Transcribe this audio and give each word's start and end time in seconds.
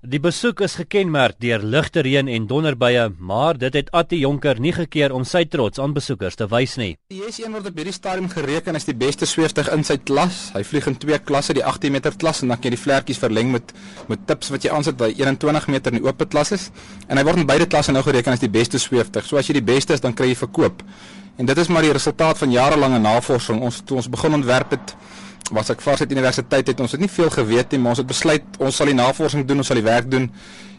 Die 0.00 0.16
besoek 0.16 0.62
is 0.64 0.78
gekenmerk 0.80 1.36
deur 1.44 1.60
ligte 1.60 2.00
reën 2.00 2.28
en 2.32 2.46
donderbuie, 2.48 3.02
maar 3.20 3.58
dit 3.60 3.74
het 3.76 3.90
Attie 3.92 4.22
Jonker 4.22 4.56
nie 4.56 4.72
gekeer 4.72 5.12
om 5.12 5.26
sy 5.28 5.42
trots 5.44 5.76
aan 5.76 5.92
besoekers 5.92 6.38
te 6.40 6.46
wys 6.48 6.78
nie. 6.80 6.94
Die 7.12 7.20
S1 7.20 7.52
word 7.52 7.68
op 7.68 7.76
hierdie 7.76 7.92
stadium 7.92 8.30
gereken 8.32 8.80
as 8.80 8.88
die 8.88 8.96
beste 8.96 9.28
sweefdig 9.28 9.68
in 9.68 9.84
sy 9.84 9.98
klas. 10.00 10.38
Hy 10.54 10.64
vlieg 10.64 10.88
in 10.88 10.96
twee 11.02 11.20
klasse, 11.20 11.52
die 11.52 11.66
18 11.68 11.92
meter 11.92 12.16
klas 12.16 12.40
en 12.40 12.48
dan 12.48 12.56
kan 12.56 12.70
jy 12.70 12.78
die 12.78 12.80
vlekkies 12.80 13.20
verleng 13.20 13.52
met 13.52 13.76
met 14.08 14.24
tips 14.24 14.48
wat 14.54 14.64
jy 14.64 14.72
aansit 14.72 14.96
by 14.96 15.12
21 15.20 15.68
meter 15.68 15.92
in 15.92 16.00
die 16.00 16.08
oop 16.08 16.24
klas 16.32 16.56
is. 16.56 16.70
En 17.04 17.20
hy 17.20 17.28
word 17.28 17.44
in 17.44 17.50
beide 17.52 17.68
klasse 17.68 17.92
nou 17.92 18.00
gereken 18.06 18.32
as 18.32 18.40
die 18.40 18.48
beste 18.48 18.80
sweefdig. 18.80 19.28
So 19.28 19.36
as 19.36 19.52
jy 19.52 19.60
die 19.60 19.68
beste 19.68 19.92
is, 19.92 20.00
dan 20.00 20.16
kry 20.16 20.32
jy 20.32 20.40
verkoop. 20.46 20.80
En 21.36 21.44
dit 21.44 21.60
is 21.60 21.68
maar 21.68 21.84
die 21.84 21.92
resultaat 21.92 22.40
van 22.40 22.56
jarelange 22.56 23.04
navorsing. 23.04 23.60
Ons 23.60 23.84
toe 23.84 24.00
ons 24.00 24.08
begin 24.08 24.40
ontwerp 24.40 24.78
het 24.78 24.96
was 25.50 25.70
ek 25.70 25.82
vars 25.84 26.00
uit 26.00 26.12
universiteit 26.12 26.72
het 26.72 26.80
ons 26.80 26.92
het 26.92 27.00
nie 27.00 27.10
veel 27.10 27.30
geweet 27.30 27.72
nie 27.72 27.82
maar 27.82 27.96
ons 27.96 28.02
het 28.02 28.10
besluit 28.10 28.58
ons 28.58 28.76
sal 28.76 28.90
die 28.90 28.98
navorsing 28.98 29.46
doen 29.46 29.62
ons 29.62 29.72
sal 29.72 29.80
die 29.80 29.86
werk 29.86 30.10
doen 30.10 30.30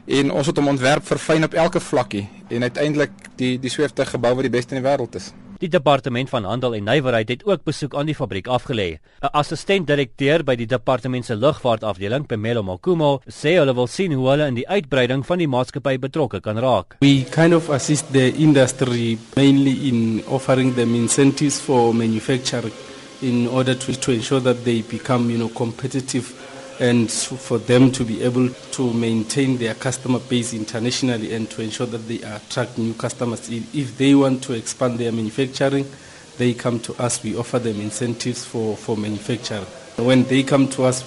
en 0.08 0.32
ons 0.32 0.48
het 0.48 0.58
hom 0.58 0.72
ontwerp 0.74 1.06
verfyn 1.08 1.48
op 1.48 1.54
elke 1.54 1.80
vlakkie 1.80 2.26
en 2.50 2.68
uiteindelik 2.68 3.14
die 3.38 3.58
die 3.62 3.72
sweefte 3.72 4.06
gebou 4.06 4.36
wat 4.36 4.48
die 4.48 4.58
beste 4.58 4.76
in 4.76 4.82
die 4.82 4.90
wêreld 4.90 5.16
is 5.20 5.32
Die 5.62 5.70
departement 5.70 6.26
van 6.32 6.48
handel 6.50 6.74
en 6.74 6.88
nywerheid 6.90 7.30
het 7.30 7.44
ook 7.46 7.62
besoek 7.70 7.94
aan 7.94 8.08
die 8.10 8.16
fabriek 8.18 8.48
afgelê. 8.50 8.98
'n 9.22 9.30
Assistent-direkteur 9.42 10.44
by 10.44 10.56
die 10.56 10.66
departement 10.66 11.26
se 11.26 11.36
lugvaartafdeling, 11.36 12.26
Pemelo 12.26 12.64
Makumo, 12.64 13.22
sê 13.30 13.60
hulle 13.60 13.74
wil 13.74 13.88
sien 13.88 14.12
hoe 14.12 14.30
hulle 14.30 14.48
in 14.48 14.56
die 14.56 14.68
uitbreiding 14.68 15.26
van 15.26 15.38
die 15.38 15.48
maatskappy 15.48 16.00
betrokke 16.00 16.42
kan 16.42 16.58
raak. 16.58 16.96
We 17.02 17.26
kind 17.30 17.54
of 17.54 17.70
assist 17.70 18.12
the 18.12 18.34
industry 18.34 19.20
mainly 19.36 19.88
in 19.88 20.24
offering 20.28 20.74
them 20.74 20.96
incentives 20.96 21.60
for 21.60 21.94
manufacturing 21.94 22.74
in 23.22 23.48
order 23.48 23.76
to, 23.76 23.94
to 23.94 24.12
ensure 24.12 24.40
that 24.40 24.64
they 24.66 24.82
become 24.82 25.30
you 25.30 25.38
know 25.38 25.50
competitive 25.50 26.38
and 26.80 27.12
for 27.12 27.60
them 27.60 27.92
to 27.92 28.04
be 28.04 28.24
able 28.24 28.50
to 28.50 28.92
maintain 28.94 29.58
their 29.58 29.76
customer 29.76 30.18
base 30.20 30.54
internationally 30.54 31.34
and 31.34 31.50
to 31.52 31.62
ensure 31.62 31.86
that 31.86 32.00
they 32.08 32.20
attract 32.24 32.78
new 32.80 32.94
customers. 32.96 33.48
If 33.52 33.98
they 34.00 34.16
want 34.16 34.44
to 34.46 34.54
expand 34.54 34.98
their 34.98 35.12
manufacturing 35.12 35.86
they 36.38 36.54
come 36.54 36.80
to 36.80 36.94
us 36.96 37.22
we 37.24 37.36
offer 37.38 37.60
them 37.60 37.80
incentives 37.82 38.46
for 38.46 38.76
for 38.76 38.98
manufacturing. 38.98 39.66
When 39.98 40.24
they 40.24 40.44
come 40.44 40.68
to 40.70 40.84
us 40.86 41.04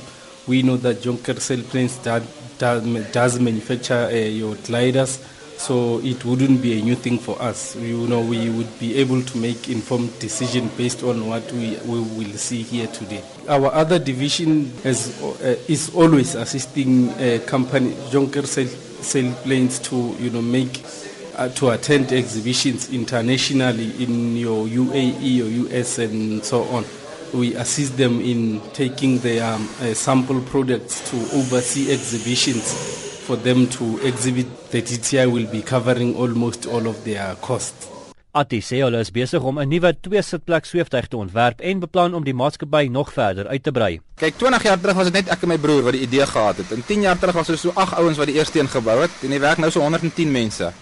we 0.46 0.62
know 0.62 0.76
that 0.76 0.98
Jonker 0.98 1.34
Sailplanes 1.34 2.02
that 2.04 2.22
does, 2.58 2.84
does 3.12 3.40
manufacture 3.40 4.08
uh, 4.12 4.14
your 4.14 4.54
gliders 4.56 5.18
So 5.56 6.00
it 6.00 6.24
wouldn't 6.24 6.60
be 6.60 6.78
a 6.78 6.82
new 6.82 6.94
thing 6.94 7.18
for 7.18 7.40
us. 7.40 7.76
You 7.76 8.06
know, 8.06 8.20
we 8.20 8.50
would 8.50 8.78
be 8.78 8.96
able 8.96 9.22
to 9.22 9.38
make 9.38 9.68
informed 9.68 10.18
decision 10.18 10.68
based 10.76 11.02
on 11.02 11.26
what 11.26 11.50
we, 11.52 11.76
we 11.86 12.00
will 12.00 12.32
see 12.36 12.62
here 12.62 12.86
today. 12.88 13.22
Our 13.48 13.72
other 13.72 13.98
division 13.98 14.70
has, 14.82 15.20
uh, 15.22 15.56
is 15.68 15.94
always 15.94 16.34
assisting 16.34 17.10
uh, 17.10 17.40
company 17.46 17.94
sail, 18.10 18.66
sailplanes 18.66 19.82
to 19.84 20.22
you 20.22 20.30
know 20.30 20.42
make 20.42 20.84
uh, 21.36 21.48
to 21.50 21.70
attend 21.70 22.12
exhibitions 22.12 22.90
internationally 22.92 24.02
in 24.02 24.36
your 24.36 24.66
UAE 24.66 25.40
or 25.40 25.72
US 25.74 25.98
and 25.98 26.44
so 26.44 26.64
on. 26.64 26.84
We 27.32 27.54
assist 27.54 27.96
them 27.96 28.20
in 28.20 28.60
taking 28.72 29.18
their 29.18 29.44
um, 29.54 29.68
uh, 29.80 29.94
sample 29.94 30.40
products 30.42 31.08
to 31.10 31.16
overseas 31.36 31.90
exhibitions 31.90 33.03
for 33.24 33.36
them 33.40 33.66
to 33.76 33.98
exhibit 34.04 34.46
the 34.70 34.82
DTI 34.82 35.26
will 35.32 35.48
be 35.48 35.62
covering 35.62 36.14
almost 36.16 36.66
all 36.66 36.86
of 36.86 37.02
their 37.04 37.34
costs. 37.40 37.88
Atti 38.34 38.58
sê 38.66 38.80
hulle 38.82 38.98
is 38.98 39.12
besig 39.14 39.44
om 39.46 39.60
'n 39.62 39.68
nuwe 39.70 39.90
twee-sitplek 40.06 40.64
sweeftuig 40.66 41.06
te 41.06 41.16
ontwerp 41.16 41.60
en 41.60 41.78
beplan 41.78 42.14
om 42.18 42.24
die 42.24 42.34
maatskappy 42.34 42.88
nog 42.90 43.12
verder 43.12 43.46
uit 43.46 43.62
te 43.62 43.72
brei. 43.72 44.00
Kyk, 44.16 44.34
20 44.38 44.62
jaar 44.62 44.80
terug 44.80 44.96
was 44.96 45.04
dit 45.10 45.14
net 45.14 45.28
ek 45.28 45.42
en 45.42 45.48
my 45.48 45.58
broer 45.58 45.82
wat 45.82 45.92
die 45.92 46.02
idee 46.02 46.26
gehad 46.26 46.56
het. 46.56 46.72
En 46.72 46.82
10 46.86 47.00
jaar 47.00 47.18
terug 47.18 47.34
was 47.34 47.48
ons 47.48 47.60
so 47.60 47.70
8 47.74 47.94
ouens 47.94 48.18
wat 48.18 48.26
die 48.26 48.34
eerste 48.34 48.58
een 48.58 48.68
gebou 48.68 49.00
het 49.00 49.10
en 49.22 49.30
die 49.30 49.40
werk 49.40 49.58
nou 49.58 49.70
so 49.70 49.80
110 49.80 50.30
mense 50.30 50.72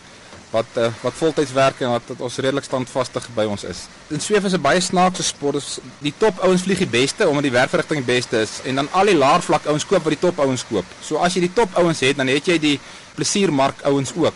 wat 0.53 0.77
uh, 0.77 0.91
wat 1.01 1.17
voltyds 1.17 1.53
werk 1.57 1.81
en 1.81 1.95
wat, 1.97 2.13
ons 2.19 2.37
redelik 2.45 2.65
standvastig 2.65 3.27
by 3.37 3.47
ons 3.49 3.65
is. 3.65 3.87
In 4.13 4.21
sweef 4.21 4.45
is 4.45 4.53
'n 4.53 4.61
baie 4.61 4.81
snaakse 4.81 5.23
sport. 5.23 5.81
Die 5.99 6.15
top 6.19 6.39
ouens 6.45 6.63
vlieg 6.63 6.79
die 6.79 6.93
beste 7.01 7.29
omdat 7.29 7.43
die 7.43 7.57
werkverrigting 7.57 8.05
die 8.05 8.13
beste 8.15 8.41
is 8.41 8.61
en 8.65 8.75
dan 8.75 8.89
al 8.93 9.07
die 9.07 9.17
laer 9.17 9.43
vlak 9.43 9.67
ouens 9.67 9.87
koop 9.87 10.05
wat 10.05 10.13
die 10.13 10.25
top 10.29 10.39
ouens 10.39 10.65
koop. 10.69 10.85
So 11.01 11.17
as 11.17 11.35
jy 11.35 11.41
die 11.41 11.53
top 11.53 11.75
ouens 11.75 12.01
het, 12.01 12.17
dan 12.17 12.29
het 12.29 12.47
jy 12.47 12.59
die 12.59 12.81
plesiermark 13.15 13.83
ouens 13.83 14.13
ook. 14.15 14.35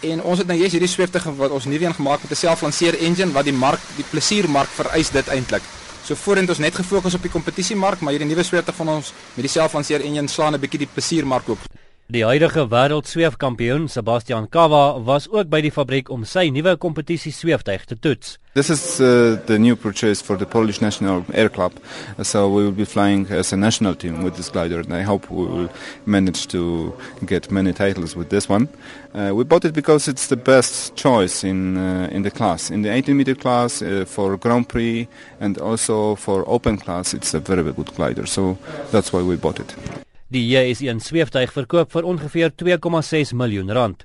En 0.00 0.22
ons 0.22 0.38
het 0.38 0.46
nou 0.46 0.58
jy's 0.58 0.72
hierdie 0.72 0.88
sweefte 0.88 1.22
wat 1.36 1.50
ons 1.50 1.64
nuwe 1.64 1.84
een 1.84 1.94
gemaak 1.94 2.22
met 2.22 2.30
'n 2.30 2.34
selflanseer 2.34 2.98
engine 2.98 3.32
wat 3.32 3.44
die 3.44 3.52
mark 3.52 3.80
die 3.96 4.04
plesiermark 4.10 4.68
vereis 4.68 5.10
dit 5.10 5.28
eintlik. 5.28 5.62
So 6.04 6.14
voorheen 6.14 6.48
ons 6.48 6.58
net 6.58 6.74
gefokus 6.74 7.14
op 7.14 7.22
die 7.22 7.30
kompetisiemark, 7.30 8.00
maar 8.00 8.12
hierdie 8.12 8.28
nuwe 8.28 8.42
sweefte 8.42 8.72
van 8.72 8.88
ons 8.88 9.12
met 9.34 9.44
die 9.44 9.52
selflanseer 9.52 10.00
engine 10.00 10.28
slaan 10.28 10.54
'n 10.54 10.60
bietjie 10.60 10.78
die 10.78 10.92
plesiermark 10.94 11.48
ook. 11.48 11.77
Die 12.10 12.22
huidige 12.24 12.62
wêreldsweefkampioen 12.70 13.88
Sebastian 13.88 14.46
Kava 14.48 14.96
was 15.04 15.26
ook 15.28 15.50
by 15.52 15.58
die 15.60 15.70
fabriek 15.70 16.08
om 16.08 16.22
sy 16.24 16.46
nuwe 16.48 16.72
kompetisie 16.80 17.34
sweeftuig 17.36 17.84
te 17.84 17.98
toets. 18.00 18.38
This 18.54 18.70
is 18.72 18.80
uh, 18.96 19.36
the 19.44 19.58
new 19.60 19.76
purchase 19.76 20.24
for 20.24 20.38
the 20.40 20.46
Polish 20.46 20.80
National 20.80 21.26
Air 21.34 21.50
Club. 21.50 21.76
So 22.22 22.48
we 22.48 22.62
will 22.62 22.72
be 22.72 22.86
flying 22.86 23.26
as 23.28 23.52
a 23.52 23.58
national 23.58 23.94
team 23.94 24.22
with 24.24 24.36
this 24.36 24.48
glider 24.48 24.80
and 24.80 24.94
I 24.94 25.02
hope 25.02 25.30
we 25.30 25.44
will 25.44 25.68
manage 26.06 26.46
to 26.46 26.94
get 27.26 27.50
many 27.50 27.74
titles 27.74 28.16
with 28.16 28.30
this 28.30 28.48
one. 28.48 28.70
Uh, 29.12 29.34
we 29.34 29.44
bought 29.44 29.66
it 29.66 29.74
because 29.74 30.08
it's 30.08 30.28
the 30.28 30.40
best 30.40 30.96
choice 30.96 31.44
in 31.44 31.76
uh, 31.76 32.08
in 32.10 32.22
the 32.22 32.30
class. 32.30 32.70
In 32.70 32.80
the 32.80 32.90
18 32.90 33.18
meter 33.18 33.34
class 33.34 33.82
uh, 33.82 34.06
for 34.06 34.38
Grand 34.38 34.66
Prix 34.66 35.06
and 35.40 35.58
also 35.58 36.14
for 36.14 36.42
open 36.48 36.78
class 36.78 37.12
it's 37.12 37.34
a 37.34 37.38
very, 37.38 37.60
very 37.60 37.74
good 37.74 37.94
glider. 37.94 38.24
So 38.24 38.56
that's 38.92 39.12
why 39.12 39.20
we 39.20 39.36
bought 39.36 39.60
it. 39.60 39.97
Die 40.28 40.42
JS1 40.44 40.98
sweeftuig 41.00 41.54
verkoop 41.54 41.94
vir 41.94 42.04
ongeveer 42.04 42.50
2,6 42.52 43.30
miljoen 43.32 43.72
rand. 43.72 44.02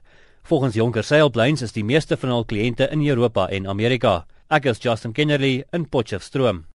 Volgens 0.47 0.77
Jonker 0.79 1.03
Sailplanes 1.03 1.65
is 1.65 1.75
die 1.75 1.83
meeste 1.83 2.15
van 2.15 2.31
hul 2.31 2.45
kliënte 2.47 2.87
in 2.95 3.03
Europa 3.03 3.49
en 3.51 3.67
Amerika. 3.67 4.21
Ek 4.47 4.69
is 4.71 4.79
Justin 4.79 5.11
Kennerly 5.11 5.65
in 5.75 5.83
Potchefstroom. 5.83 6.63